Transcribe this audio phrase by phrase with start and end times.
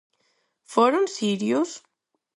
[0.73, 1.69] Foron sirios?